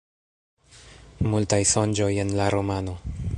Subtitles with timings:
[1.33, 2.97] Multaj sonĝoj en la romano.